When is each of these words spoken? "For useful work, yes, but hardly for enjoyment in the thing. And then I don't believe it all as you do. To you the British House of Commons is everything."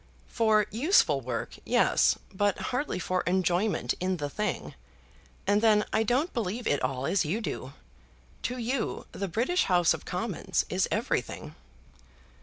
"For 0.27 0.65
useful 0.71 1.21
work, 1.21 1.57
yes, 1.63 2.17
but 2.33 2.57
hardly 2.73 2.97
for 2.97 3.21
enjoyment 3.27 3.93
in 3.99 4.17
the 4.17 4.31
thing. 4.31 4.73
And 5.45 5.61
then 5.61 5.85
I 5.93 6.01
don't 6.01 6.33
believe 6.33 6.65
it 6.65 6.81
all 6.81 7.05
as 7.05 7.23
you 7.23 7.39
do. 7.39 7.73
To 8.41 8.57
you 8.57 9.05
the 9.11 9.27
British 9.27 9.65
House 9.65 9.93
of 9.93 10.03
Commons 10.03 10.65
is 10.69 10.87
everything." 10.89 11.53